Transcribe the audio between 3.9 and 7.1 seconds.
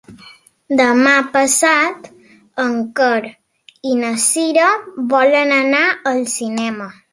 i na Cira volen anar al cinema.